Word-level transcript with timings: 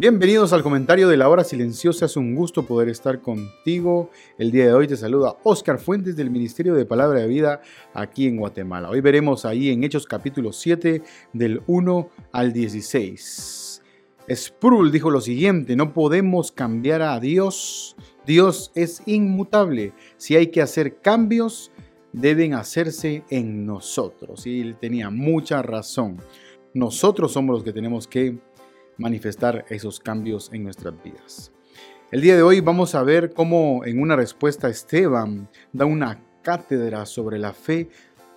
Bienvenidos 0.00 0.54
al 0.54 0.62
comentario 0.62 1.08
de 1.08 1.18
la 1.18 1.28
hora 1.28 1.44
silenciosa. 1.44 2.06
Es 2.06 2.16
un 2.16 2.34
gusto 2.34 2.64
poder 2.64 2.88
estar 2.88 3.20
contigo. 3.20 4.08
El 4.38 4.50
día 4.50 4.64
de 4.64 4.72
hoy 4.72 4.88
te 4.88 4.96
saluda 4.96 5.36
Oscar 5.44 5.78
Fuentes 5.78 6.16
del 6.16 6.30
Ministerio 6.30 6.72
de 6.72 6.86
Palabra 6.86 7.20
de 7.20 7.26
Vida 7.26 7.60
aquí 7.92 8.26
en 8.26 8.38
Guatemala. 8.38 8.88
Hoy 8.88 9.02
veremos 9.02 9.44
ahí 9.44 9.68
en 9.68 9.84
Hechos 9.84 10.06
capítulo 10.06 10.54
7 10.54 11.02
del 11.34 11.60
1 11.66 12.08
al 12.32 12.54
16. 12.54 13.82
Sproul 14.30 14.90
dijo 14.90 15.10
lo 15.10 15.20
siguiente, 15.20 15.76
no 15.76 15.92
podemos 15.92 16.50
cambiar 16.50 17.02
a 17.02 17.20
Dios. 17.20 17.94
Dios 18.26 18.72
es 18.74 19.02
inmutable. 19.04 19.92
Si 20.16 20.34
hay 20.34 20.46
que 20.46 20.62
hacer 20.62 21.02
cambios, 21.02 21.72
deben 22.14 22.54
hacerse 22.54 23.22
en 23.28 23.66
nosotros. 23.66 24.46
Y 24.46 24.62
él 24.62 24.78
tenía 24.80 25.10
mucha 25.10 25.60
razón. 25.60 26.22
Nosotros 26.72 27.32
somos 27.32 27.56
los 27.56 27.64
que 27.64 27.72
tenemos 27.72 28.06
que 28.06 28.38
manifestar 29.00 29.64
esos 29.70 29.98
cambios 29.98 30.50
en 30.52 30.62
nuestras 30.62 30.94
vidas. 31.02 31.52
El 32.12 32.20
día 32.20 32.36
de 32.36 32.42
hoy 32.42 32.60
vamos 32.60 32.94
a 32.94 33.02
ver 33.02 33.32
cómo 33.32 33.84
en 33.84 34.00
una 34.00 34.14
respuesta 34.14 34.68
Esteban 34.68 35.48
da 35.72 35.86
una 35.86 36.22
cátedra 36.42 37.06
sobre 37.06 37.38
la 37.38 37.52
fe 37.52 37.88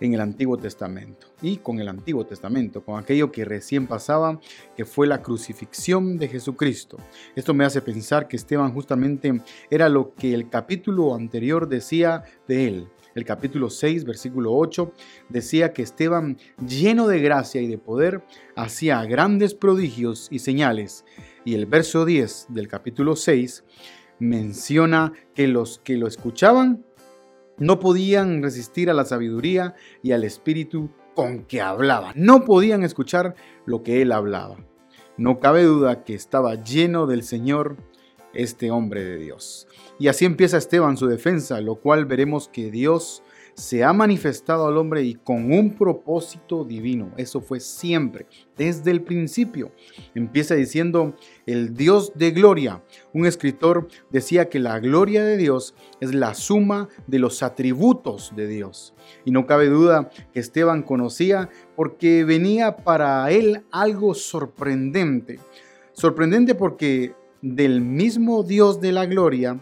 en 0.00 0.14
el 0.14 0.20
Antiguo 0.20 0.56
Testamento 0.56 1.28
y 1.42 1.58
con 1.58 1.80
el 1.80 1.88
Antiguo 1.88 2.24
Testamento, 2.24 2.84
con 2.84 2.98
aquello 2.98 3.30
que 3.30 3.44
recién 3.44 3.86
pasaba, 3.86 4.40
que 4.76 4.84
fue 4.84 5.06
la 5.06 5.22
crucifixión 5.22 6.18
de 6.18 6.28
Jesucristo. 6.28 6.96
Esto 7.36 7.54
me 7.54 7.64
hace 7.64 7.82
pensar 7.82 8.28
que 8.28 8.36
Esteban 8.36 8.72
justamente 8.72 9.40
era 9.70 9.88
lo 9.88 10.14
que 10.14 10.34
el 10.34 10.48
capítulo 10.48 11.14
anterior 11.14 11.68
decía 11.68 12.24
de 12.48 12.68
él, 12.68 12.88
el 13.14 13.24
capítulo 13.24 13.70
6, 13.70 14.04
versículo 14.04 14.54
8, 14.54 14.92
decía 15.28 15.72
que 15.72 15.82
Esteban, 15.82 16.38
lleno 16.64 17.08
de 17.08 17.20
gracia 17.20 17.60
y 17.60 17.66
de 17.66 17.78
poder, 17.78 18.22
hacía 18.54 19.04
grandes 19.04 19.54
prodigios 19.54 20.28
y 20.30 20.38
señales. 20.38 21.04
Y 21.44 21.54
el 21.54 21.66
verso 21.66 22.04
10 22.04 22.46
del 22.50 22.68
capítulo 22.68 23.16
6 23.16 23.64
menciona 24.20 25.12
que 25.34 25.48
los 25.48 25.80
que 25.80 25.96
lo 25.96 26.06
escuchaban 26.06 26.84
no 27.60 27.78
podían 27.78 28.42
resistir 28.42 28.90
a 28.90 28.94
la 28.94 29.04
sabiduría 29.04 29.74
y 30.02 30.10
al 30.12 30.24
espíritu 30.24 30.90
con 31.14 31.44
que 31.44 31.60
hablaba. 31.60 32.12
No 32.16 32.44
podían 32.44 32.82
escuchar 32.82 33.36
lo 33.66 33.82
que 33.84 34.02
él 34.02 34.10
hablaba. 34.10 34.56
No 35.16 35.38
cabe 35.38 35.62
duda 35.62 36.02
que 36.02 36.14
estaba 36.14 36.54
lleno 36.56 37.06
del 37.06 37.22
Señor 37.22 37.76
este 38.32 38.70
hombre 38.70 39.04
de 39.04 39.18
Dios. 39.18 39.68
Y 39.98 40.08
así 40.08 40.24
empieza 40.24 40.56
Esteban 40.56 40.96
su 40.96 41.06
defensa, 41.06 41.60
lo 41.60 41.76
cual 41.76 42.06
veremos 42.06 42.48
que 42.48 42.70
Dios 42.70 43.22
se 43.54 43.84
ha 43.84 43.92
manifestado 43.92 44.66
al 44.66 44.76
hombre 44.76 45.02
y 45.02 45.14
con 45.14 45.52
un 45.52 45.74
propósito 45.74 46.64
divino. 46.64 47.12
Eso 47.16 47.40
fue 47.40 47.60
siempre, 47.60 48.26
desde 48.56 48.90
el 48.90 49.02
principio. 49.02 49.72
Empieza 50.14 50.54
diciendo 50.54 51.14
el 51.46 51.74
Dios 51.74 52.12
de 52.14 52.30
gloria. 52.30 52.82
Un 53.12 53.26
escritor 53.26 53.88
decía 54.10 54.48
que 54.48 54.58
la 54.58 54.78
gloria 54.80 55.24
de 55.24 55.36
Dios 55.36 55.74
es 56.00 56.14
la 56.14 56.34
suma 56.34 56.88
de 57.06 57.18
los 57.18 57.42
atributos 57.42 58.32
de 58.36 58.46
Dios. 58.46 58.94
Y 59.24 59.30
no 59.30 59.46
cabe 59.46 59.68
duda 59.68 60.10
que 60.32 60.40
Esteban 60.40 60.82
conocía 60.82 61.48
porque 61.76 62.24
venía 62.24 62.76
para 62.76 63.30
él 63.30 63.64
algo 63.70 64.14
sorprendente. 64.14 65.40
Sorprendente 65.92 66.54
porque 66.54 67.14
del 67.42 67.80
mismo 67.80 68.42
Dios 68.42 68.80
de 68.80 68.92
la 68.92 69.06
gloria 69.06 69.60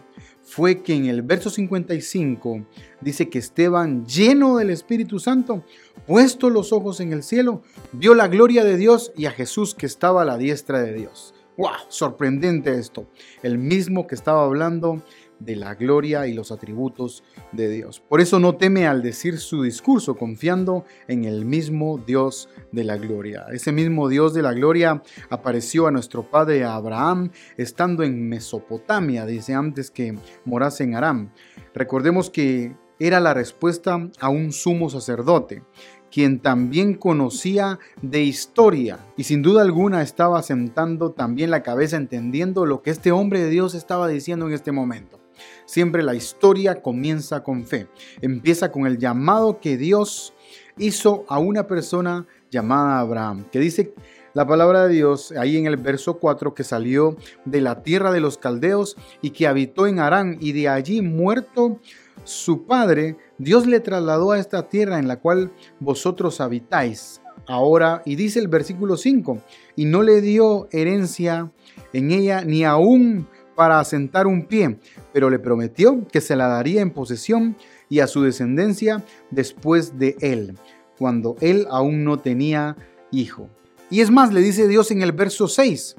fue 0.49 0.81
que 0.81 0.95
en 0.95 1.05
el 1.05 1.21
verso 1.21 1.51
55 1.51 2.65
dice 3.01 3.29
que 3.29 3.37
Esteban, 3.37 4.05
lleno 4.07 4.57
del 4.57 4.71
Espíritu 4.71 5.19
Santo, 5.19 5.63
puesto 6.07 6.49
los 6.49 6.73
ojos 6.73 6.99
en 7.01 7.13
el 7.13 7.21
cielo, 7.21 7.61
vio 7.91 8.15
la 8.15 8.27
gloria 8.27 8.63
de 8.63 8.75
Dios 8.75 9.11
y 9.15 9.27
a 9.27 9.31
Jesús 9.31 9.75
que 9.75 9.85
estaba 9.85 10.23
a 10.23 10.25
la 10.25 10.37
diestra 10.37 10.81
de 10.81 10.93
Dios. 10.93 11.35
¡Wow! 11.55 11.69
Sorprendente 11.89 12.79
esto. 12.79 13.05
El 13.43 13.59
mismo 13.59 14.07
que 14.07 14.15
estaba 14.15 14.43
hablando 14.43 15.03
de 15.39 15.55
la 15.55 15.75
gloria 15.75 16.27
y 16.27 16.33
los 16.33 16.51
atributos 16.51 17.23
de 17.51 17.69
Dios. 17.69 17.99
Por 17.99 18.21
eso 18.21 18.39
no 18.39 18.55
teme 18.55 18.87
al 18.87 19.01
decir 19.01 19.39
su 19.39 19.63
discurso, 19.63 20.15
confiando 20.15 20.85
en 21.07 21.25
el 21.25 21.45
mismo 21.45 21.97
Dios 21.97 22.49
de 22.71 22.83
la 22.83 22.97
gloria. 22.97 23.45
Ese 23.51 23.71
mismo 23.71 24.09
Dios 24.09 24.33
de 24.33 24.41
la 24.41 24.53
gloria 24.53 25.01
apareció 25.29 25.87
a 25.87 25.91
nuestro 25.91 26.29
padre 26.29 26.63
Abraham 26.65 27.31
estando 27.57 28.03
en 28.03 28.27
Mesopotamia, 28.27 29.25
dice 29.25 29.53
antes 29.53 29.91
que 29.91 30.17
morase 30.45 30.83
en 30.83 30.95
Aram. 30.95 31.31
Recordemos 31.73 32.29
que 32.29 32.75
era 32.99 33.19
la 33.19 33.33
respuesta 33.33 34.09
a 34.19 34.29
un 34.29 34.51
sumo 34.51 34.89
sacerdote 34.89 35.63
quien 36.11 36.39
también 36.39 36.95
conocía 36.95 37.79
de 38.01 38.23
historia 38.23 38.99
y 39.15 39.23
sin 39.23 39.41
duda 39.41 39.61
alguna 39.61 40.01
estaba 40.01 40.41
sentando 40.41 41.11
también 41.11 41.51
la 41.51 41.63
cabeza 41.63 41.97
entendiendo 41.97 42.65
lo 42.65 42.81
que 42.81 42.89
este 42.89 43.11
hombre 43.11 43.41
de 43.41 43.49
Dios 43.49 43.75
estaba 43.75 44.07
diciendo 44.07 44.47
en 44.47 44.53
este 44.53 44.71
momento. 44.71 45.19
Siempre 45.65 46.03
la 46.03 46.15
historia 46.15 46.81
comienza 46.81 47.43
con 47.43 47.65
fe. 47.65 47.87
Empieza 48.21 48.71
con 48.71 48.85
el 48.85 48.97
llamado 48.97 49.59
que 49.59 49.77
Dios 49.77 50.33
hizo 50.77 51.25
a 51.27 51.39
una 51.39 51.67
persona 51.67 52.27
llamada 52.49 52.99
Abraham, 52.99 53.45
que 53.51 53.59
dice 53.59 53.93
la 54.33 54.45
palabra 54.45 54.87
de 54.87 54.93
Dios 54.93 55.31
ahí 55.31 55.57
en 55.57 55.65
el 55.65 55.77
verso 55.77 56.19
4 56.19 56.53
que 56.53 56.63
salió 56.63 57.17
de 57.45 57.61
la 57.61 57.83
tierra 57.83 58.11
de 58.11 58.19
los 58.19 58.37
caldeos 58.37 58.95
y 59.21 59.31
que 59.31 59.47
habitó 59.47 59.87
en 59.87 59.99
Arán 59.99 60.37
y 60.39 60.51
de 60.51 60.69
allí 60.69 61.01
muerto 61.01 61.79
su 62.23 62.65
padre, 62.65 63.17
Dios 63.37 63.65
le 63.65 63.79
trasladó 63.79 64.31
a 64.31 64.39
esta 64.39 64.69
tierra 64.69 64.99
en 64.99 65.07
la 65.07 65.19
cual 65.19 65.51
vosotros 65.79 66.41
habitáis 66.41 67.21
ahora 67.47 68.03
y 68.05 68.15
dice 68.15 68.39
el 68.39 68.47
versículo 68.47 68.97
5 68.97 69.41
y 69.75 69.85
no 69.85 70.03
le 70.03 70.21
dio 70.21 70.67
herencia 70.71 71.51
en 71.93 72.11
ella 72.11 72.43
ni 72.45 72.63
aún 72.63 73.27
para 73.59 73.81
asentar 73.81 74.25
un 74.25 74.43
pie, 74.43 74.79
pero 75.11 75.29
le 75.29 75.37
prometió 75.37 76.07
que 76.07 76.21
se 76.21 76.37
la 76.37 76.47
daría 76.47 76.79
en 76.79 76.91
posesión 76.91 77.57
y 77.89 77.99
a 77.99 78.07
su 78.07 78.21
descendencia 78.21 79.03
después 79.31 79.99
de 79.99 80.15
él, 80.21 80.57
cuando 80.97 81.35
él 81.41 81.67
aún 81.69 82.05
no 82.05 82.19
tenía 82.19 82.77
hijo. 83.11 83.49
Y 83.89 83.99
es 83.99 84.11
más, 84.11 84.31
le 84.31 84.39
dice 84.39 84.69
Dios 84.69 84.91
en 84.91 85.01
el 85.01 85.11
verso 85.11 85.49
6, 85.49 85.97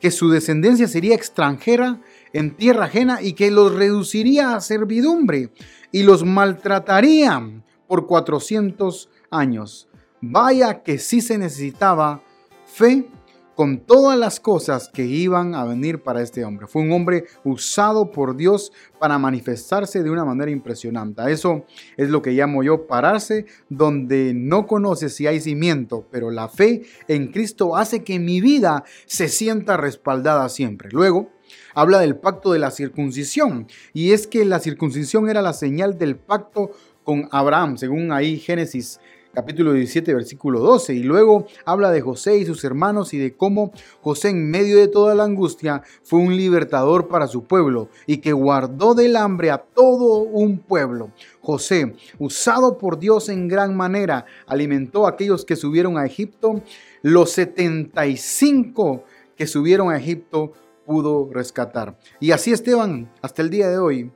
que 0.00 0.10
su 0.10 0.28
descendencia 0.28 0.88
sería 0.88 1.14
extranjera 1.14 2.00
en 2.32 2.56
tierra 2.56 2.86
ajena 2.86 3.22
y 3.22 3.34
que 3.34 3.52
los 3.52 3.72
reduciría 3.72 4.56
a 4.56 4.60
servidumbre 4.60 5.50
y 5.92 6.02
los 6.02 6.24
maltrataría 6.24 7.62
por 7.86 8.08
400 8.08 9.08
años. 9.30 9.88
Vaya 10.20 10.82
que 10.82 10.98
sí 10.98 11.20
se 11.20 11.38
necesitaba 11.38 12.24
fe 12.66 13.08
con 13.54 13.80
todas 13.80 14.18
las 14.18 14.40
cosas 14.40 14.88
que 14.88 15.04
iban 15.04 15.54
a 15.54 15.64
venir 15.64 16.02
para 16.02 16.22
este 16.22 16.44
hombre. 16.44 16.66
Fue 16.66 16.82
un 16.82 16.92
hombre 16.92 17.24
usado 17.44 18.10
por 18.10 18.36
Dios 18.36 18.72
para 18.98 19.18
manifestarse 19.18 20.02
de 20.02 20.10
una 20.10 20.24
manera 20.24 20.50
impresionante. 20.50 21.22
Eso 21.30 21.64
es 21.96 22.08
lo 22.08 22.22
que 22.22 22.32
llamo 22.32 22.62
yo 22.62 22.86
pararse 22.86 23.46
donde 23.68 24.32
no 24.34 24.66
conoces 24.66 25.14
si 25.14 25.26
hay 25.26 25.40
cimiento, 25.40 26.06
pero 26.10 26.30
la 26.30 26.48
fe 26.48 26.82
en 27.08 27.28
Cristo 27.28 27.76
hace 27.76 28.02
que 28.02 28.18
mi 28.18 28.40
vida 28.40 28.84
se 29.06 29.28
sienta 29.28 29.76
respaldada 29.76 30.48
siempre. 30.48 30.88
Luego, 30.92 31.30
habla 31.74 31.98
del 31.98 32.16
pacto 32.16 32.52
de 32.52 32.58
la 32.58 32.70
circuncisión 32.70 33.66
y 33.92 34.12
es 34.12 34.26
que 34.26 34.44
la 34.44 34.60
circuncisión 34.60 35.28
era 35.28 35.42
la 35.42 35.52
señal 35.52 35.98
del 35.98 36.16
pacto 36.16 36.70
con 37.04 37.28
Abraham, 37.32 37.76
según 37.78 38.12
ahí 38.12 38.38
Génesis 38.38 39.00
capítulo 39.32 39.72
17, 39.72 40.14
versículo 40.14 40.60
12. 40.60 40.94
Y 40.94 41.02
luego 41.02 41.46
habla 41.64 41.90
de 41.90 42.00
José 42.00 42.36
y 42.36 42.44
sus 42.44 42.64
hermanos 42.64 43.14
y 43.14 43.18
de 43.18 43.34
cómo 43.34 43.72
José 44.00 44.30
en 44.30 44.50
medio 44.50 44.76
de 44.76 44.88
toda 44.88 45.14
la 45.14 45.24
angustia 45.24 45.82
fue 46.02 46.18
un 46.20 46.36
libertador 46.36 47.08
para 47.08 47.26
su 47.26 47.44
pueblo 47.44 47.88
y 48.06 48.18
que 48.18 48.32
guardó 48.32 48.94
del 48.94 49.16
hambre 49.16 49.50
a 49.50 49.58
todo 49.58 50.18
un 50.18 50.58
pueblo. 50.58 51.10
José, 51.40 51.94
usado 52.18 52.78
por 52.78 52.98
Dios 52.98 53.28
en 53.28 53.48
gran 53.48 53.76
manera, 53.76 54.26
alimentó 54.46 55.06
a 55.06 55.10
aquellos 55.10 55.44
que 55.44 55.56
subieron 55.56 55.98
a 55.98 56.06
Egipto. 56.06 56.62
Los 57.02 57.32
75 57.32 59.04
que 59.36 59.46
subieron 59.46 59.90
a 59.90 59.96
Egipto 59.96 60.52
pudo 60.84 61.28
rescatar. 61.32 61.98
Y 62.20 62.32
así 62.32 62.52
Esteban, 62.52 63.10
hasta 63.22 63.42
el 63.42 63.50
día 63.50 63.68
de 63.68 63.78
hoy, 63.78 64.10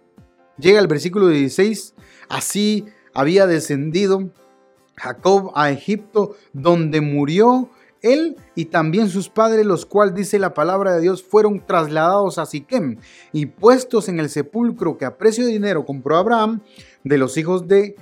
llega 0.58 0.80
el 0.80 0.86
versículo 0.86 1.28
16, 1.28 1.94
así 2.28 2.86
había 3.14 3.46
descendido 3.46 4.30
Jacob 4.96 5.52
a 5.54 5.70
Egipto, 5.70 6.37
donde 6.52 7.00
murió 7.00 7.70
Él 8.02 8.37
y 8.54 8.66
también 8.66 9.08
sus 9.08 9.28
padres, 9.28 9.66
los 9.66 9.87
cuales 9.87 10.14
dice 10.14 10.38
la 10.38 10.54
palabra 10.54 10.94
de 10.94 11.02
Dios, 11.02 11.22
fueron 11.22 11.64
trasladados 11.64 12.38
a 12.38 12.46
Siquem 12.46 12.98
y 13.32 13.46
puestos 13.46 14.08
en 14.08 14.20
el 14.20 14.31
sepulcro 14.31 14.98
que 14.98 15.04
a 15.04 15.19
precio 15.19 15.44
de 15.46 15.52
dinero 15.52 15.84
compró 15.84 16.16
Abraham 16.16 16.60
de 17.04 17.19
los 17.19 17.37
hijos 17.37 17.69
de 17.69 17.96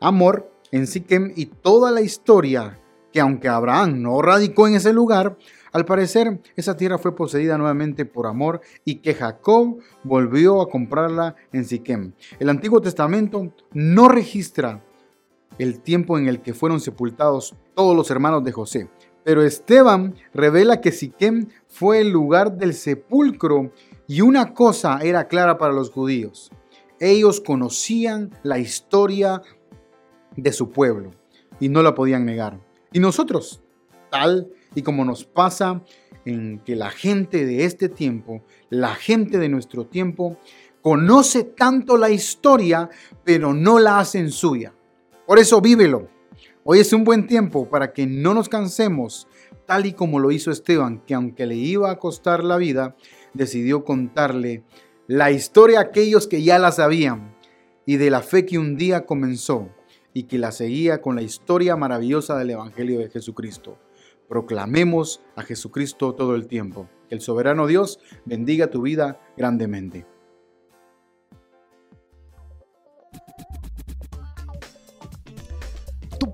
Amor 0.00 0.50
en 0.72 0.86
Siquem 0.86 1.32
y 1.36 1.46
toda 1.46 1.90
la 1.90 2.00
historia 2.00 2.78
que 3.12 3.20
aunque 3.20 3.48
Abraham 3.48 4.02
no 4.02 4.22
radicó 4.22 4.68
en 4.68 4.76
ese 4.76 4.92
lugar, 4.92 5.36
al 5.72 5.84
parecer 5.84 6.40
esa 6.56 6.76
tierra 6.76 6.98
fue 6.98 7.14
poseída 7.14 7.58
nuevamente 7.58 8.04
por 8.04 8.26
Amor 8.26 8.60
y 8.84 8.96
que 8.96 9.14
Jacob 9.14 9.78
volvió 10.02 10.60
a 10.60 10.68
comprarla 10.68 11.36
en 11.52 11.64
Siquem. 11.64 12.12
El 12.38 12.48
Antiguo 12.48 12.80
Testamento 12.80 13.52
no 13.72 14.08
registra 14.08 14.82
el 15.60 15.80
tiempo 15.80 16.18
en 16.18 16.26
el 16.26 16.40
que 16.40 16.54
fueron 16.54 16.80
sepultados 16.80 17.54
todos 17.74 17.94
los 17.94 18.10
hermanos 18.10 18.42
de 18.42 18.52
José. 18.52 18.88
Pero 19.24 19.42
Esteban 19.42 20.14
revela 20.32 20.80
que 20.80 20.90
Siquem 20.90 21.48
fue 21.68 22.00
el 22.00 22.08
lugar 22.08 22.56
del 22.56 22.72
sepulcro 22.72 23.70
y 24.08 24.22
una 24.22 24.54
cosa 24.54 25.00
era 25.02 25.28
clara 25.28 25.58
para 25.58 25.74
los 25.74 25.90
judíos. 25.90 26.50
Ellos 26.98 27.42
conocían 27.42 28.30
la 28.42 28.58
historia 28.58 29.42
de 30.34 30.52
su 30.52 30.70
pueblo 30.70 31.10
y 31.60 31.68
no 31.68 31.82
la 31.82 31.94
podían 31.94 32.24
negar. 32.24 32.58
Y 32.90 33.00
nosotros, 33.00 33.62
tal 34.10 34.48
y 34.74 34.80
como 34.80 35.04
nos 35.04 35.24
pasa 35.24 35.82
en 36.24 36.60
que 36.60 36.74
la 36.74 36.88
gente 36.88 37.44
de 37.44 37.66
este 37.66 37.90
tiempo, 37.90 38.42
la 38.70 38.94
gente 38.94 39.36
de 39.36 39.50
nuestro 39.50 39.84
tiempo, 39.84 40.38
conoce 40.80 41.44
tanto 41.44 41.98
la 41.98 42.08
historia, 42.08 42.88
pero 43.24 43.52
no 43.52 43.78
la 43.78 43.98
hacen 43.98 44.30
suya. 44.30 44.72
Por 45.30 45.38
eso 45.38 45.60
vívelo. 45.60 46.08
Hoy 46.64 46.80
es 46.80 46.92
un 46.92 47.04
buen 47.04 47.28
tiempo 47.28 47.70
para 47.70 47.92
que 47.92 48.04
no 48.04 48.34
nos 48.34 48.48
cansemos, 48.48 49.28
tal 49.64 49.86
y 49.86 49.92
como 49.92 50.18
lo 50.18 50.32
hizo 50.32 50.50
Esteban, 50.50 51.04
que 51.06 51.14
aunque 51.14 51.46
le 51.46 51.54
iba 51.54 51.88
a 51.88 52.00
costar 52.00 52.42
la 52.42 52.56
vida, 52.56 52.96
decidió 53.32 53.84
contarle 53.84 54.64
la 55.06 55.30
historia 55.30 55.78
a 55.78 55.82
aquellos 55.82 56.26
que 56.26 56.42
ya 56.42 56.58
la 56.58 56.72
sabían 56.72 57.36
y 57.86 57.96
de 57.96 58.10
la 58.10 58.22
fe 58.22 58.44
que 58.44 58.58
un 58.58 58.76
día 58.76 59.06
comenzó 59.06 59.68
y 60.12 60.24
que 60.24 60.36
la 60.36 60.50
seguía 60.50 61.00
con 61.00 61.14
la 61.14 61.22
historia 61.22 61.76
maravillosa 61.76 62.36
del 62.36 62.50
Evangelio 62.50 62.98
de 62.98 63.08
Jesucristo. 63.08 63.78
Proclamemos 64.28 65.22
a 65.36 65.42
Jesucristo 65.42 66.12
todo 66.16 66.34
el 66.34 66.48
tiempo. 66.48 66.88
Que 67.08 67.14
el 67.14 67.20
soberano 67.20 67.68
Dios 67.68 68.00
bendiga 68.24 68.68
tu 68.68 68.82
vida 68.82 69.20
grandemente. 69.36 70.09